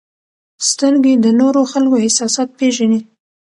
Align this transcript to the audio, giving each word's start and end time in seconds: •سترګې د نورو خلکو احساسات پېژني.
•سترګې 0.69 1.13
د 1.23 1.27
نورو 1.39 1.61
خلکو 1.71 1.95
احساسات 2.03 2.49
پېژني. 2.59 2.99